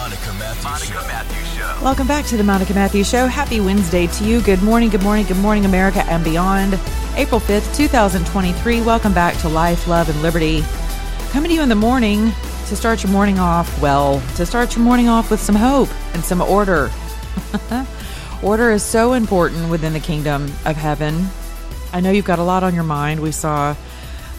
[0.00, 1.06] The Monica Matthews Show.
[1.06, 1.78] Matthews Show.
[1.82, 3.26] Welcome back to the Monica Matthews Show.
[3.26, 4.40] Happy Wednesday to you.
[4.40, 6.80] Good morning, good morning, good morning, America and beyond.
[7.16, 8.80] April 5th, 2023.
[8.80, 10.64] Welcome back to Life, Love, and Liberty.
[11.32, 12.32] Coming to you in the morning
[12.68, 16.24] to start your morning off well, to start your morning off with some hope and
[16.24, 16.90] some order.
[18.42, 21.26] order is so important within the kingdom of heaven.
[21.92, 23.20] I know you've got a lot on your mind.
[23.20, 23.76] We saw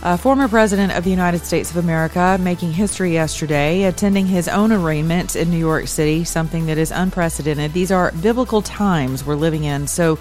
[0.03, 4.71] a former president of the United States of America making history yesterday, attending his own
[4.71, 7.71] arraignment in New York City, something that is unprecedented.
[7.71, 9.85] These are biblical times we're living in.
[9.85, 10.17] So,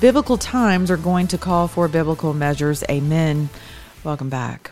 [0.00, 2.84] biblical times are going to call for biblical measures.
[2.88, 3.48] Amen.
[4.04, 4.70] Welcome back.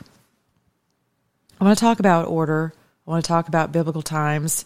[1.61, 2.73] I want to talk about order.
[3.07, 4.65] I want to talk about biblical times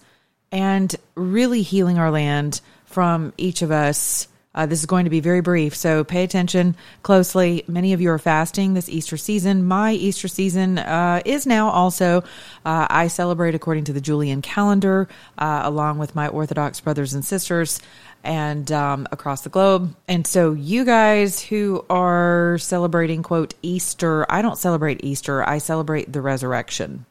[0.53, 4.28] and really healing our land from each of us.
[4.57, 7.62] Uh, this is going to be very brief, so pay attention closely.
[7.69, 9.65] Many of you are fasting this Easter season.
[9.65, 12.25] My Easter season uh, is now also,
[12.65, 17.23] uh, I celebrate according to the Julian calendar, uh, along with my Orthodox brothers and
[17.23, 17.81] sisters
[18.25, 19.95] and um, across the globe.
[20.09, 26.12] And so, you guys who are celebrating, quote, Easter, I don't celebrate Easter, I celebrate
[26.12, 27.05] the resurrection.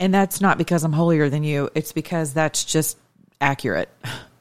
[0.00, 2.98] And that's not because I'm holier than you, it's because that's just
[3.40, 3.88] accurate.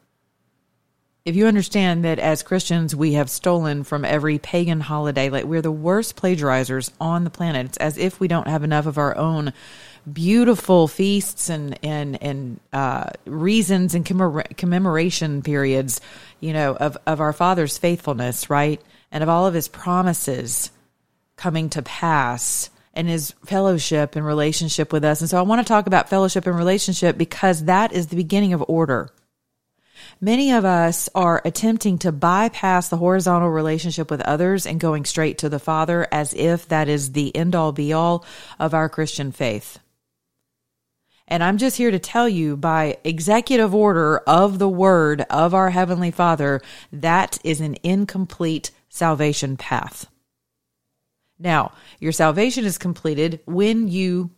[1.26, 5.62] If you understand that as Christians, we have stolen from every pagan holiday, like we're
[5.62, 7.68] the worst plagiarizers on the planet.
[7.68, 9.54] It's as if we don't have enough of our own
[10.12, 16.02] beautiful feasts and and and uh, reasons and commemora- commemoration periods,
[16.42, 20.72] you know, of of our Father's faithfulness, right, and of all of His promises
[21.38, 25.22] coming to pass and his fellowship and relationship with us.
[25.22, 28.54] And so I want to talk about fellowship and relationship because that is the beginning
[28.54, 29.10] of order.
[30.22, 35.38] Many of us are attempting to bypass the horizontal relationship with others and going straight
[35.40, 38.26] to the Father as if that is the end all be all
[38.60, 39.80] of our Christian faith.
[41.28, 45.70] And I'm just here to tell you by executive order of the word of our
[45.70, 50.08] Heavenly Father, that is an incomplete salvation path.
[51.40, 54.32] Now, your salvation is completed when you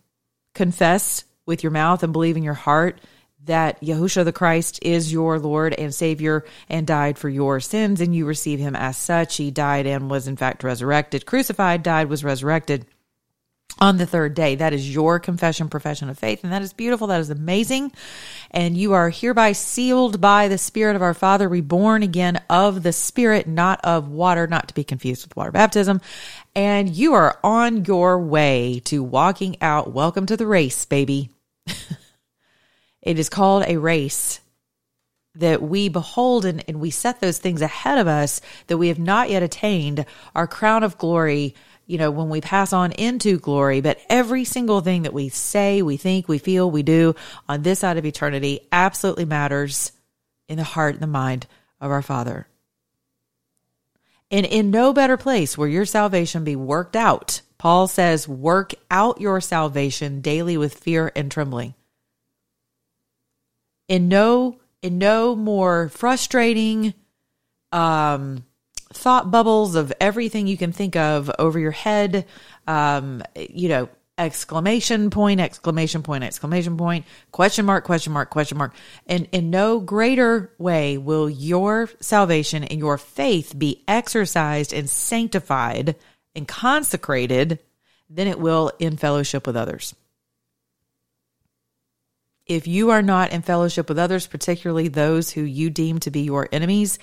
[0.54, 3.00] confess with your mouth and believe in your heart
[3.46, 8.14] that Yahushua the Christ is your Lord and Savior and died for your sins, and
[8.14, 9.36] you receive him as such.
[9.36, 12.86] He died and was, in fact, resurrected, crucified, died, was resurrected
[13.78, 14.54] on the third day.
[14.54, 17.08] That is your confession, profession of faith, and that is beautiful.
[17.08, 17.92] That is amazing.
[18.50, 22.92] And you are hereby sealed by the Spirit of our Father, reborn again of the
[22.92, 26.00] Spirit, not of water, not to be confused with water baptism.
[26.54, 29.92] And you are on your way to walking out.
[29.92, 31.30] Welcome to the race, baby.
[33.06, 34.40] It is called a race
[35.34, 38.98] that we behold and, and we set those things ahead of us that we have
[38.98, 41.54] not yet attained, our crown of glory
[41.86, 45.82] you know, when we pass on into glory, but every single thing that we say,
[45.82, 47.14] we think, we feel, we do
[47.48, 49.92] on this side of eternity absolutely matters
[50.48, 51.46] in the heart and the mind
[51.80, 52.48] of our Father.
[54.32, 57.40] And in no better place will your salvation be worked out.
[57.56, 61.74] Paul says, work out your salvation daily with fear and trembling.
[63.88, 66.94] In no, in no more frustrating,
[67.72, 68.44] um,
[68.92, 72.26] thought bubbles of everything you can think of over your head.
[72.66, 73.88] Um, you know,
[74.18, 78.74] exclamation point, exclamation point, exclamation point, question mark, question mark, question mark.
[79.06, 85.96] And in no greater way will your salvation and your faith be exercised and sanctified
[86.34, 87.58] and consecrated
[88.08, 89.94] than it will in fellowship with others.
[92.46, 96.20] If you are not in fellowship with others, particularly those who you deem to be
[96.20, 96.98] your enemies,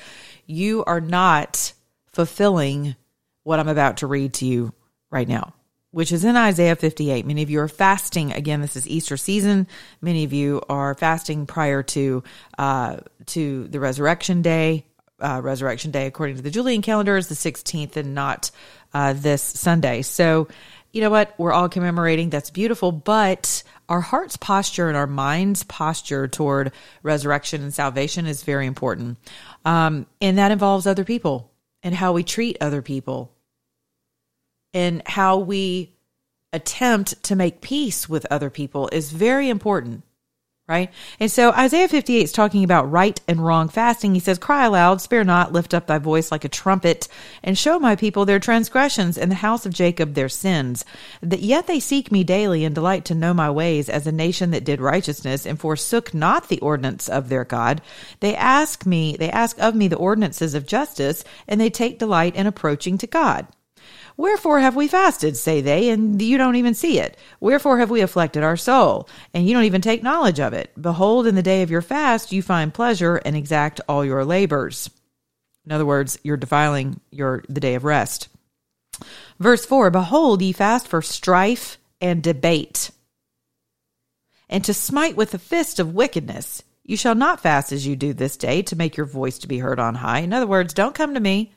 [0.46, 1.74] you are not
[2.08, 2.96] fulfilling
[3.44, 4.74] what I'm about to read to you
[5.12, 5.54] right now,
[5.92, 7.26] which is in Isaiah 58.
[7.26, 8.32] Many of you are fasting.
[8.32, 9.68] Again, this is Easter season.
[10.02, 12.24] Many of you are fasting prior to
[12.58, 12.98] uh,
[13.28, 14.86] to the resurrection day.
[15.20, 18.52] Uh, resurrection day, according to the Julian calendar, is the 16th and not
[18.94, 20.02] uh, this Sunday.
[20.02, 20.50] So,
[20.94, 21.34] you know what?
[21.40, 22.30] We're all commemorating.
[22.30, 22.92] That's beautiful.
[22.92, 29.18] But our heart's posture and our mind's posture toward resurrection and salvation is very important.
[29.66, 31.52] Um, and that involves other people
[31.82, 33.34] and how we treat other people
[34.74, 35.96] and how we
[36.54, 40.04] attempt to make peace with other people is very important.
[40.66, 40.94] Right?
[41.20, 44.14] And so Isaiah 58 is talking about right and wrong fasting.
[44.14, 47.10] He says, Cry aloud, spare not, lift up thy voice like a trumpet,
[47.44, 50.86] and show my people their transgressions and the house of Jacob their sins.
[51.22, 54.52] That yet they seek me daily and delight to know my ways as a nation
[54.52, 57.82] that did righteousness and forsook not the ordinance of their God.
[58.22, 62.36] They ask me, they ask of me the ordinances of justice, and they take delight
[62.36, 63.48] in approaching to God.
[64.16, 67.18] Wherefore have we fasted, say they, and you don't even see it?
[67.40, 70.72] Wherefore have we afflicted our soul, and you don't even take knowledge of it?
[70.80, 74.90] Behold, in the day of your fast you find pleasure and exact all your labors.
[75.66, 78.28] In other words, you're defiling your the day of rest.
[79.40, 82.92] Verse 4 Behold, ye fast for strife and debate,
[84.48, 86.62] and to smite with the fist of wickedness.
[86.84, 89.60] You shall not fast as you do this day to make your voice to be
[89.60, 90.20] heard on high.
[90.20, 91.54] In other words, don't come to me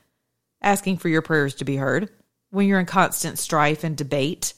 [0.61, 2.09] asking for your prayers to be heard
[2.49, 4.53] when you're in constant strife and debate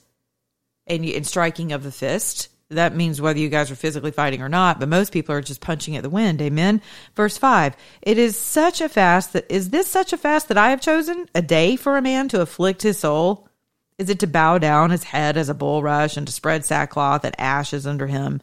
[0.88, 2.50] and, and striking of the fist.
[2.70, 5.62] That means whether you guys are physically fighting or not, but most people are just
[5.62, 6.40] punching at the wind.
[6.40, 6.82] Amen.
[7.16, 10.70] Verse 5 It is such a fast that is this such a fast that I
[10.70, 11.28] have chosen?
[11.34, 13.48] A day for a man to afflict his soul?
[13.98, 17.40] Is it to bow down his head as a bulrush and to spread sackcloth and
[17.40, 18.40] ashes under him?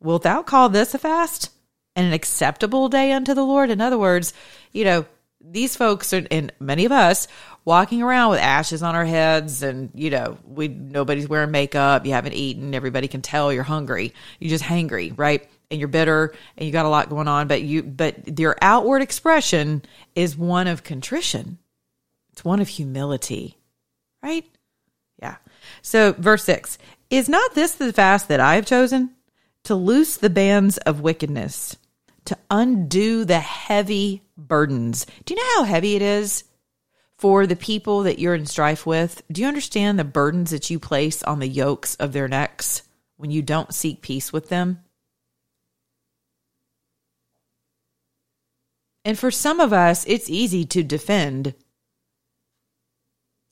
[0.00, 1.50] Wilt thou call this a fast
[1.94, 3.70] and an acceptable day unto the Lord?
[3.70, 4.34] In other words,
[4.72, 5.06] you know,
[5.40, 7.26] these folks are, and many of us
[7.64, 12.12] walking around with ashes on our heads and you know we nobody's wearing makeup you
[12.12, 15.48] haven't eaten everybody can tell you're hungry you're just hangry right?
[15.70, 19.02] And you're bitter and you got a lot going on but you but your outward
[19.02, 19.82] expression
[20.14, 21.58] is one of contrition.
[22.32, 23.56] It's one of humility
[24.22, 24.44] right?
[25.22, 25.36] Yeah.
[25.82, 26.78] So verse 6
[27.08, 29.14] is not this the fast that i have chosen?
[29.64, 31.76] To loose the bands of wickedness
[32.30, 36.44] to undo the heavy burdens do you know how heavy it is
[37.20, 40.78] for the people that you're in strife with, do you understand the burdens that you
[40.78, 42.80] place on the yokes of their necks
[43.18, 44.82] when you don't seek peace with them?
[49.04, 51.52] And for some of us, it's easy to defend.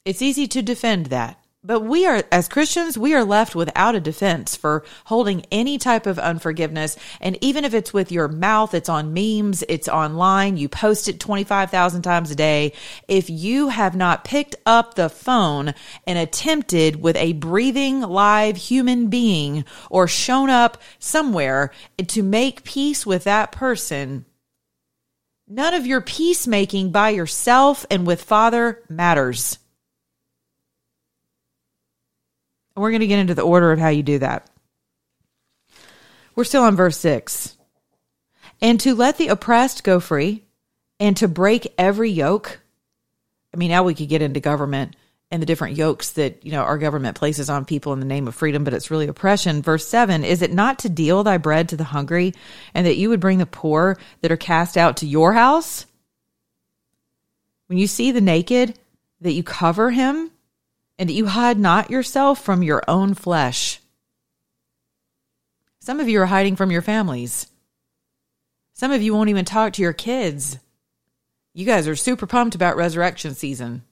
[0.07, 1.38] It's easy to defend that.
[1.65, 6.07] But we are, as Christians, we are left without a defense for holding any type
[6.07, 6.97] of unforgiveness.
[7.21, 11.19] And even if it's with your mouth, it's on memes, it's online, you post it
[11.19, 12.75] 25,000 times a day.
[13.09, 15.75] If you have not picked up the phone
[16.07, 21.73] and attempted with a breathing live human being or shown up somewhere
[22.07, 24.27] to make peace with that person,
[25.49, 29.59] none of your peacemaking by yourself and with Father matters.
[32.79, 34.49] And we're going to get into the order of how you do that.
[36.37, 37.57] We're still on verse 6.
[38.63, 40.45] And to let the oppressed go free
[41.01, 42.61] and to break every yoke.
[43.53, 44.95] I mean, now we could get into government
[45.29, 48.29] and the different yokes that, you know, our government places on people in the name
[48.29, 49.61] of freedom, but it's really oppression.
[49.61, 52.33] Verse 7 Is it not to deal thy bread to the hungry
[52.75, 55.85] and that you would bring the poor that are cast out to your house?
[57.67, 58.79] When you see the naked,
[59.21, 60.31] that you cover him
[60.99, 63.81] and that you hide not yourself from your own flesh.
[65.81, 67.47] Some of you are hiding from your families.
[68.75, 70.59] Some of you won't even talk to your kids.
[71.55, 73.83] You guys are super pumped about resurrection season.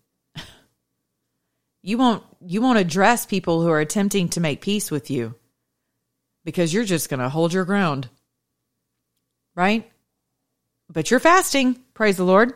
[1.86, 5.36] You won't you won't address people who are attempting to make peace with you
[6.44, 8.08] because you're just going to hold your ground.
[9.54, 9.88] Right?
[10.92, 12.54] But you're fasting, praise the Lord.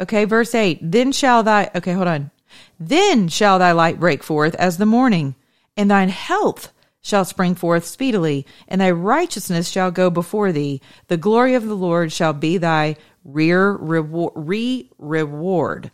[0.00, 0.80] Okay, verse 8.
[0.82, 2.31] Then shall thy Okay, hold on.
[2.78, 5.34] Then shall thy light break forth as the morning,
[5.76, 10.80] and thine health shall spring forth speedily, and thy righteousness shall go before thee.
[11.08, 14.32] The glory of the Lord shall be thy rear reward.
[14.36, 15.90] Re reward.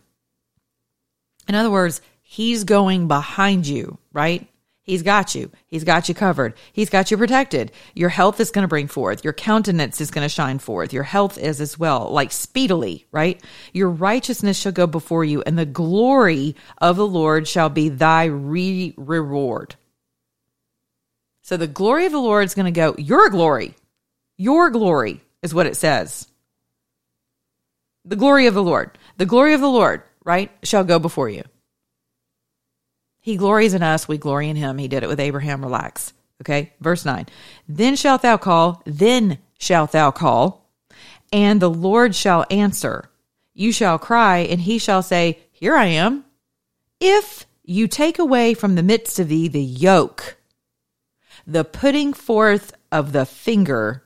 [1.47, 4.47] In other words, he's going behind you, right?
[4.89, 5.51] He's got you.
[5.67, 6.55] He's got you covered.
[6.73, 7.71] He's got you protected.
[7.93, 9.23] Your health is going to bring forth.
[9.23, 10.93] Your countenance is going to shine forth.
[10.93, 13.39] Your health is as well, like speedily, right?
[13.71, 18.25] Your righteousness shall go before you, and the glory of the Lord shall be thy
[18.25, 19.75] re- reward.
[21.43, 23.75] So the glory of the Lord is going to go, your glory,
[24.37, 26.27] your glory is what it says.
[28.05, 31.43] The glory of the Lord, the glory of the Lord, right, shall go before you.
[33.19, 34.77] He glories in us, we glory in him.
[34.77, 35.63] He did it with Abraham.
[35.63, 36.13] Relax.
[36.41, 36.73] Okay.
[36.79, 37.25] Verse 9.
[37.67, 40.69] Then shalt thou call, then shalt thou call,
[41.31, 43.09] and the Lord shall answer.
[43.53, 46.25] You shall cry, and he shall say, Here I am.
[46.99, 50.37] If you take away from the midst of thee the yoke,
[51.45, 54.03] the putting forth of the finger,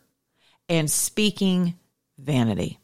[0.68, 1.76] and speaking
[2.18, 2.80] vanity.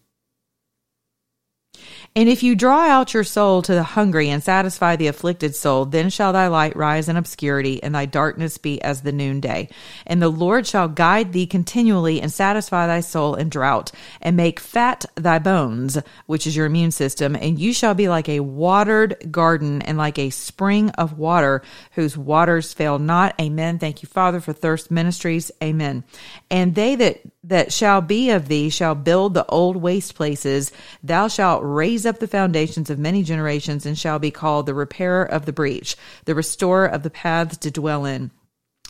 [2.16, 5.86] And if you draw out your soul to the hungry and satisfy the afflicted soul,
[5.86, 9.70] then shall thy light rise in obscurity, and thy darkness be as the noonday.
[10.06, 14.60] And the Lord shall guide thee continually and satisfy thy soul in drought, and make
[14.60, 19.32] fat thy bones, which is your immune system, and you shall be like a watered
[19.32, 21.62] garden and like a spring of water
[21.92, 23.36] whose waters fail not.
[23.39, 23.78] Amen.
[23.78, 25.51] Thank you, Father, for thirst ministries.
[25.62, 26.04] Amen.
[26.51, 30.72] And they that that shall be of thee shall build the old waste places.
[31.03, 35.24] Thou shalt raise up the foundations of many generations and shall be called the repairer
[35.24, 38.32] of the breach, the restorer of the paths to dwell in.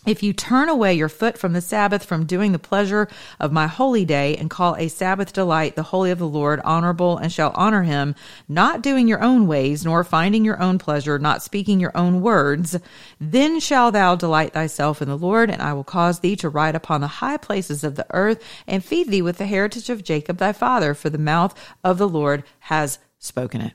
[0.06, 3.68] If you turn away your foot from the Sabbath, from doing the pleasure of my
[3.68, 7.52] holy day, and call a Sabbath delight the holy of the Lord honorable, and shall
[7.54, 8.16] honor him,
[8.48, 12.78] not doing your own ways, nor finding your own pleasure, not speaking your own words,
[13.20, 16.76] then shall thou delight thyself in the Lord, and I will cause thee to ride
[16.76, 20.38] upon the high places of the earth, and feed thee with the heritage of Jacob
[20.38, 21.54] thy father, for the mouth
[21.84, 23.74] of the Lord has spoken it.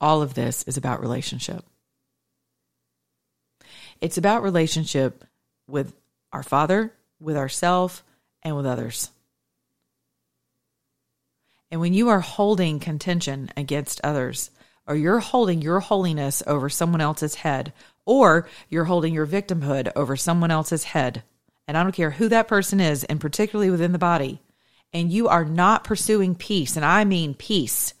[0.00, 1.64] All of this is about relationship.
[4.02, 5.24] It's about relationship
[5.68, 5.94] with
[6.32, 8.02] our Father, with ourselves,
[8.42, 9.10] and with others.
[11.70, 14.50] And when you are holding contention against others,
[14.88, 17.72] or you're holding your holiness over someone else's head,
[18.04, 21.22] or you're holding your victimhood over someone else's head,
[21.68, 24.40] and I don't care who that person is, and particularly within the body,
[24.92, 27.94] and you are not pursuing peace, and I mean peace,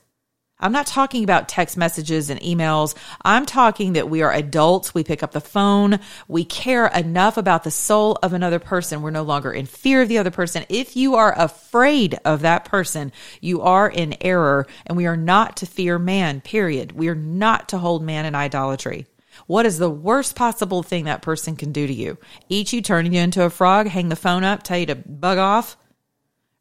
[0.62, 2.94] I'm not talking about text messages and emails.
[3.22, 4.94] I'm talking that we are adults.
[4.94, 5.98] We pick up the phone.
[6.28, 9.02] We care enough about the soul of another person.
[9.02, 10.64] We're no longer in fear of the other person.
[10.68, 15.56] If you are afraid of that person, you are in error and we are not
[15.58, 16.92] to fear man, period.
[16.92, 19.06] We are not to hold man in idolatry.
[19.46, 22.18] What is the worst possible thing that person can do to you?
[22.48, 25.38] Eat you, turn you into a frog, hang the phone up, tell you to bug
[25.38, 25.76] off,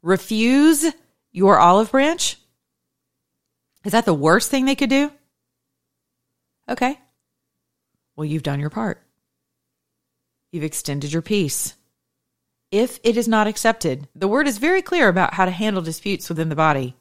[0.02, 0.86] refuse
[1.32, 2.38] your olive branch?
[3.84, 5.12] Is that the worst thing they could do?
[6.70, 7.00] Okay.
[8.16, 9.02] Well, you've done your part.
[10.52, 11.76] You've extended your peace.
[12.72, 16.30] If it is not accepted, the word is very clear about how to handle disputes
[16.30, 16.96] within the body.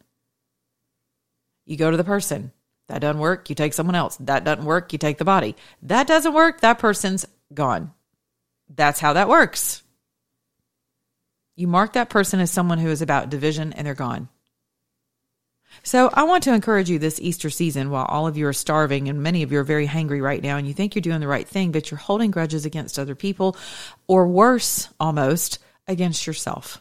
[1.66, 2.52] You go to the person.
[2.88, 3.48] That doesn't work.
[3.48, 4.16] You take someone else.
[4.16, 4.92] That doesn't work.
[4.92, 5.54] You take the body.
[5.82, 6.60] That doesn't work.
[6.60, 7.92] That person's gone.
[8.68, 9.82] That's how that works.
[11.54, 14.28] You mark that person as someone who is about division and they're gone.
[15.82, 19.08] So I want to encourage you this Easter season while all of you are starving
[19.08, 21.28] and many of you are very hungry right now and you think you're doing the
[21.28, 23.56] right thing, but you're holding grudges against other people
[24.06, 25.58] or worse almost
[25.88, 26.80] against yourself.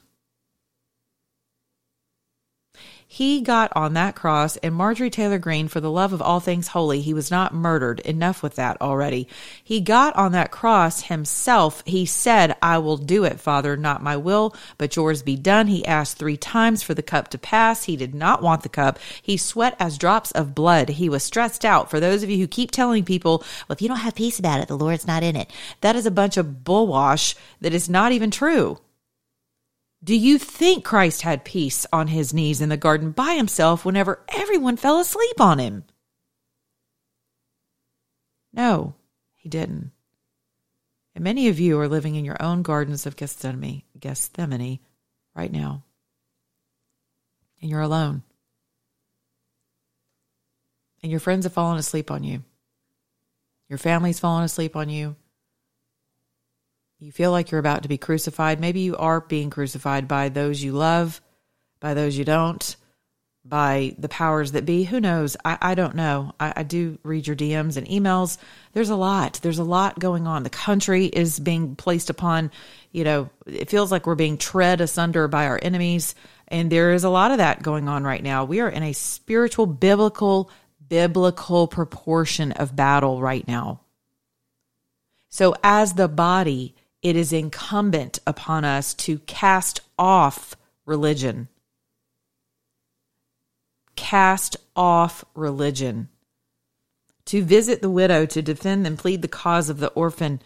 [3.11, 6.67] He got on that cross, and Marjorie Taylor Greene, for the love of all things
[6.67, 7.99] holy, he was not murdered.
[8.01, 9.27] Enough with that already.
[9.63, 11.81] He got on that cross himself.
[11.87, 15.65] He said, I will do it, Father, not my will, but yours be done.
[15.65, 17.85] He asked three times for the cup to pass.
[17.85, 18.99] He did not want the cup.
[19.23, 20.89] He sweat as drops of blood.
[20.89, 21.89] He was stressed out.
[21.89, 24.61] For those of you who keep telling people, well, if you don't have peace about
[24.61, 25.49] it, the Lord's not in it,
[25.81, 28.77] that is a bunch of bullwash that is not even true.
[30.03, 34.23] Do you think Christ had peace on his knees in the garden by himself whenever
[34.29, 35.83] everyone fell asleep on him?
[38.53, 38.95] No,
[39.35, 39.91] he didn't.
[41.15, 44.79] And many of you are living in your own gardens of Gethsemane, Gethsemane
[45.35, 45.83] right now.
[47.61, 48.23] And you're alone.
[51.03, 52.43] And your friends have fallen asleep on you.
[53.67, 55.17] Your family's fallen asleep on you.
[56.99, 58.59] You feel like you're about to be crucified.
[58.59, 61.21] Maybe you are being crucified by those you love,
[61.79, 62.75] by those you don't,
[63.45, 64.83] by the powers that be.
[64.83, 65.37] Who knows?
[65.45, 66.33] I, I don't know.
[66.41, 68.37] I, I do read your DMs and emails.
[68.73, 69.39] There's a lot.
[69.41, 70.43] There's a lot going on.
[70.43, 72.51] The country is being placed upon,
[72.91, 76.15] you know, it feels like we're being tread asunder by our enemies.
[76.49, 78.43] And there is a lot of that going on right now.
[78.43, 80.51] We are in a spiritual, biblical,
[80.85, 83.79] biblical proportion of battle right now.
[85.29, 91.47] So, as the body, it is incumbent upon us to cast off religion.
[93.95, 96.09] Cast off religion.
[97.25, 100.41] To visit the widow, to defend and plead the cause of the orphan,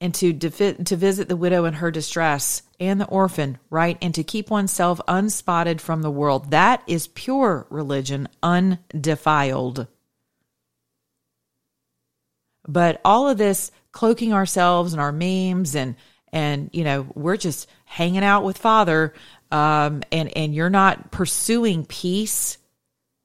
[0.00, 3.96] and to, defi- to visit the widow in her distress and the orphan, right?
[4.02, 6.50] And to keep oneself unspotted from the world.
[6.50, 9.86] That is pure religion, undefiled.
[12.66, 15.96] But all of this cloaking ourselves and our memes and
[16.32, 19.14] and you know we're just hanging out with father
[19.50, 22.58] um, and and you're not pursuing peace.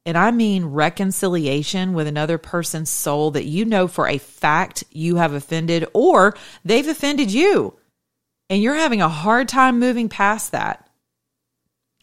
[0.06, 5.18] And i mean reconciliation with another person's soul that you know for a fact you
[5.18, 7.76] have offended or they've offended you.
[8.50, 10.90] And you're having a hard time moving past that.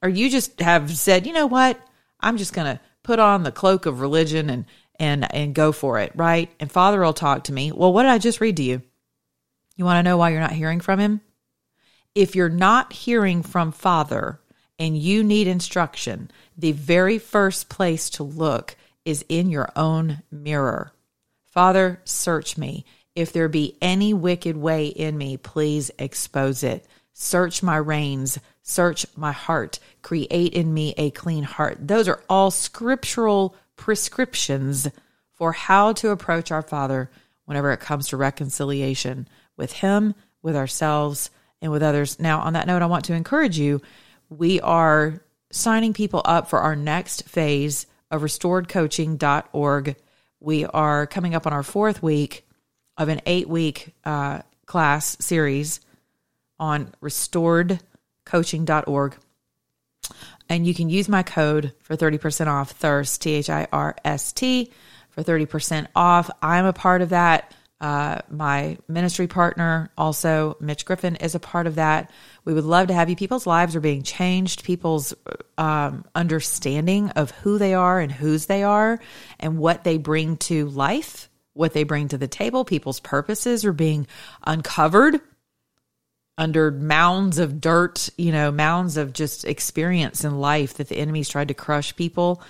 [0.02, 1.81] Or you just have said you know what?
[2.21, 4.64] I'm just to put on the cloak of religion and
[4.99, 6.50] and and go for it, right?
[6.61, 7.73] And Father will talk to me.
[7.73, 8.83] Well, what did I just read to you?
[9.76, 11.21] You want to know why you're not hearing from him?
[12.15, 14.41] If you're not hearing from Father
[14.79, 20.93] and you need instruction, the very first place to look is in your own mirror.
[21.45, 22.85] Father, search me.
[23.15, 26.87] If there be any wicked way in me, please expose it.
[27.12, 31.79] Search my reins, search my heart, create in me a clean heart.
[31.81, 34.88] Those are all scriptural prescriptions
[35.33, 37.11] for how to approach our Father
[37.45, 41.30] whenever it comes to reconciliation with Him, with ourselves,
[41.62, 42.21] and with others.
[42.21, 43.80] Now, on that note, I want to encourage you.
[44.28, 49.97] We are signing people up for our next phase of restoredcoaching.org.
[50.40, 52.47] We are coming up on our fourth week
[52.97, 55.80] of an eight week uh, class series
[56.59, 59.16] on restoredcoaching.org.
[60.49, 64.33] And you can use my code for 30% off Thirst, T H I R S
[64.33, 64.73] T,
[65.11, 66.31] for 30% off.
[66.43, 67.53] I'm a part of that.
[67.79, 72.11] Uh, my ministry partner, also Mitch Griffin, is a part of that.
[72.45, 73.17] We would love to have you.
[73.17, 74.65] People's lives are being changed.
[74.65, 75.12] People's
[75.59, 78.99] um, understanding of who they are and whose they are
[79.38, 82.65] and what they bring to life, what they bring to the table.
[82.65, 84.07] People's purposes are being
[84.47, 85.21] uncovered
[86.38, 91.28] under mounds of dirt, you know, mounds of just experience in life that the enemy's
[91.28, 92.43] tried to crush people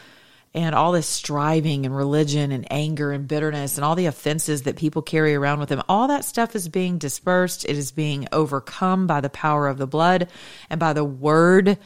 [0.56, 4.76] and all this striving and religion and anger and bitterness and all the offenses that
[4.76, 7.66] people carry around with them, all that stuff is being dispersed.
[7.66, 10.28] It is being overcome by the power of the blood
[10.70, 11.76] and by the word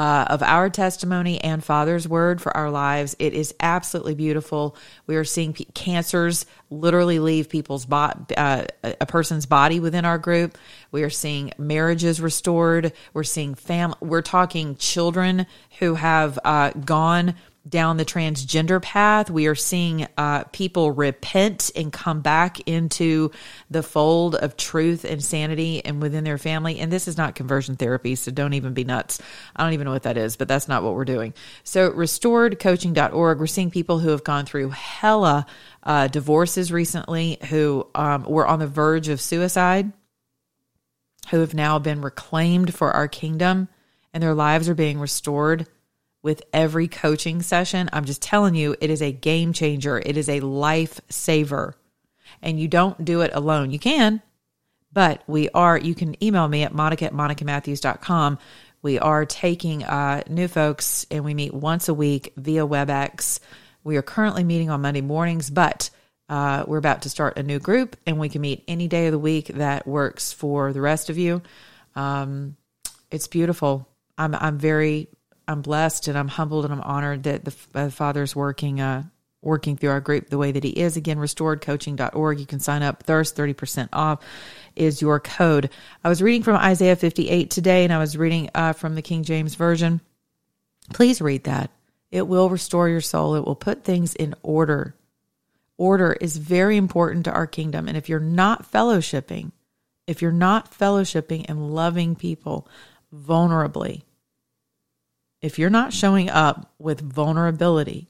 [0.00, 3.14] uh, of our testimony and Father's word for our lives.
[3.18, 4.74] It is absolutely beautiful.
[5.06, 10.16] We are seeing p- cancers literally leave people's bo- uh, a person's body within our
[10.16, 10.56] group.
[10.90, 12.94] We are seeing marriages restored.
[13.12, 13.98] We're seeing family.
[14.00, 15.46] We're talking children
[15.80, 17.34] who have uh, gone
[17.70, 19.30] down the transgender path.
[19.30, 23.30] We are seeing uh, people repent and come back into
[23.70, 26.80] the fold of truth and sanity and within their family.
[26.80, 29.20] And this is not conversion therapy, so don't even be nuts.
[29.54, 31.32] I don't even know what that is, but that's not what we're doing.
[31.62, 35.46] So, restoredcoaching.org, we're seeing people who have gone through hella
[35.82, 39.92] uh, divorces recently, who um, were on the verge of suicide,
[41.30, 43.68] who have now been reclaimed for our kingdom,
[44.12, 45.66] and their lives are being restored
[46.22, 47.88] with every coaching session.
[47.92, 49.98] I'm just telling you, it is a game changer.
[49.98, 51.74] It is a life saver.
[52.42, 53.70] And you don't do it alone.
[53.70, 54.22] You can,
[54.92, 58.38] but we are, you can email me at monica at monicamatthews.com.
[58.82, 63.40] We are taking uh, new folks and we meet once a week via WebEx.
[63.84, 65.90] We are currently meeting on Monday mornings, but
[66.28, 69.12] uh, we're about to start a new group and we can meet any day of
[69.12, 71.42] the week that works for the rest of you.
[71.94, 72.56] Um,
[73.10, 73.88] it's beautiful.
[74.16, 75.08] I'm, I'm very
[75.50, 79.02] I'm blessed and I'm humbled and I'm honored that the uh, Father's working uh,
[79.42, 80.96] working through our group the way that he is.
[80.96, 82.38] Again, restoredcoaching.org.
[82.38, 83.02] You can sign up.
[83.02, 84.22] Thirst 30% off
[84.76, 85.70] is your code.
[86.04, 89.24] I was reading from Isaiah 58 today and I was reading uh, from the King
[89.24, 90.00] James Version.
[90.92, 91.70] Please read that.
[92.12, 93.34] It will restore your soul.
[93.34, 94.94] It will put things in order.
[95.78, 97.88] Order is very important to our kingdom.
[97.88, 99.50] And if you're not fellowshipping,
[100.06, 102.68] if you're not fellowshipping and loving people
[103.12, 104.02] vulnerably,
[105.42, 108.08] if you're not showing up with vulnerability,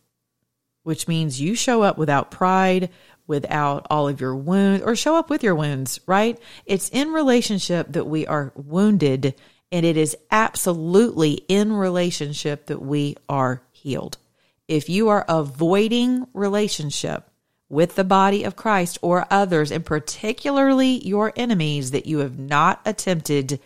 [0.82, 2.90] which means you show up without pride,
[3.26, 6.40] without all of your wounds, or show up with your wounds, right?
[6.66, 9.34] It's in relationship that we are wounded,
[9.70, 14.18] and it is absolutely in relationship that we are healed.
[14.66, 17.28] If you are avoiding relationship
[17.68, 22.80] with the body of Christ or others, and particularly your enemies that you have not
[22.84, 23.60] attempted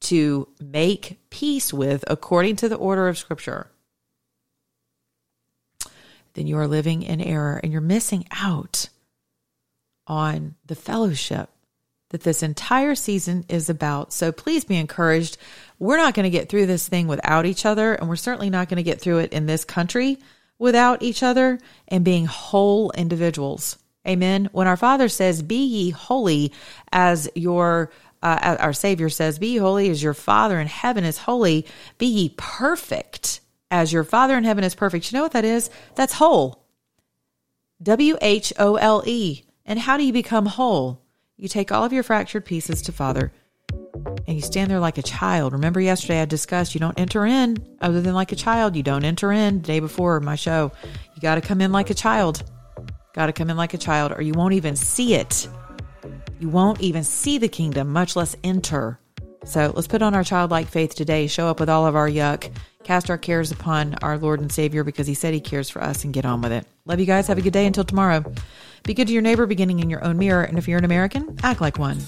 [0.00, 3.70] to make peace with according to the order of Scripture,
[6.34, 8.88] then you are living in error and you're missing out
[10.06, 11.50] on the fellowship
[12.10, 14.12] that this entire season is about.
[14.12, 15.36] So please be encouraged.
[15.78, 18.68] We're not going to get through this thing without each other, and we're certainly not
[18.68, 20.18] going to get through it in this country
[20.58, 23.78] without each other and being whole individuals.
[24.06, 24.48] Amen.
[24.52, 26.52] When our Father says, Be ye holy
[26.90, 27.90] as your
[28.22, 31.66] uh, our Savior says, Be holy as your Father in heaven is holy.
[31.98, 35.10] Be ye perfect as your Father in heaven is perfect.
[35.10, 35.70] You know what that is?
[35.94, 36.64] That's whole.
[37.82, 39.44] W H O L E.
[39.64, 41.02] And how do you become whole?
[41.36, 43.32] You take all of your fractured pieces to Father
[44.26, 45.52] and you stand there like a child.
[45.52, 48.76] Remember yesterday I discussed you don't enter in other than like a child.
[48.76, 50.72] You don't enter in the day before my show.
[51.14, 52.42] You got to come in like a child.
[53.14, 55.48] Got to come in like a child or you won't even see it.
[56.40, 58.98] You won't even see the kingdom, much less enter.
[59.44, 62.50] So let's put on our childlike faith today, show up with all of our yuck,
[62.84, 66.04] cast our cares upon our Lord and Savior because He said He cares for us
[66.04, 66.66] and get on with it.
[66.84, 67.26] Love you guys.
[67.26, 68.24] Have a good day until tomorrow.
[68.84, 70.44] Be good to your neighbor, beginning in your own mirror.
[70.44, 71.98] And if you're an American, act like one.